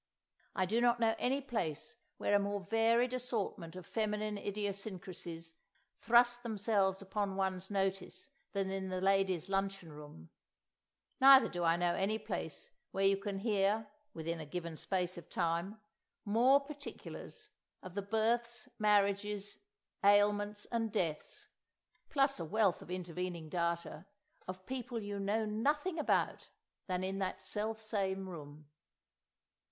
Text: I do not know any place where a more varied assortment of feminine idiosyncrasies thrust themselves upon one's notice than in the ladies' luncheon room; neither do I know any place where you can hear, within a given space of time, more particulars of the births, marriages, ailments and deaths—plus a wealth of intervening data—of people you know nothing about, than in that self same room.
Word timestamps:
I 0.55 0.65
do 0.65 0.81
not 0.81 0.99
know 0.99 1.13
any 1.19 1.41
place 1.41 1.95
where 2.17 2.33
a 2.33 2.39
more 2.39 2.61
varied 2.61 3.13
assortment 3.13 3.75
of 3.75 3.85
feminine 3.85 4.35
idiosyncrasies 4.35 5.53
thrust 5.99 6.41
themselves 6.41 7.03
upon 7.03 7.35
one's 7.35 7.69
notice 7.69 8.29
than 8.53 8.71
in 8.71 8.89
the 8.89 8.99
ladies' 8.99 9.47
luncheon 9.47 9.93
room; 9.93 10.31
neither 11.19 11.47
do 11.47 11.63
I 11.63 11.75
know 11.75 11.93
any 11.93 12.17
place 12.17 12.71
where 12.89 13.05
you 13.05 13.15
can 13.15 13.37
hear, 13.37 13.91
within 14.11 14.39
a 14.39 14.45
given 14.47 14.75
space 14.75 15.19
of 15.19 15.29
time, 15.29 15.79
more 16.25 16.59
particulars 16.59 17.51
of 17.83 17.93
the 17.93 18.01
births, 18.01 18.67
marriages, 18.79 19.59
ailments 20.03 20.65
and 20.71 20.91
deaths—plus 20.91 22.39
a 22.39 22.45
wealth 22.45 22.81
of 22.81 22.89
intervening 22.89 23.49
data—of 23.49 24.65
people 24.65 24.99
you 24.99 25.19
know 25.19 25.45
nothing 25.45 25.99
about, 25.99 26.49
than 26.87 27.03
in 27.03 27.19
that 27.19 27.39
self 27.39 27.79
same 27.79 28.27
room. 28.27 28.67